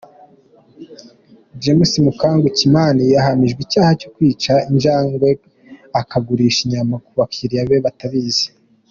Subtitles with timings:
[1.61, 5.29] James Mukangu Kimani yahamijwe icyaha cyo kwica injangwe
[6.01, 8.47] akagurisha inyama ku bakiriya be batabizi.